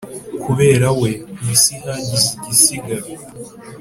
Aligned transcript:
kubera 0.43 0.87
we, 0.99 1.11
ku 1.35 1.43
isi 1.55 1.73
hagize 1.83 2.27
igisigara, 2.39 3.05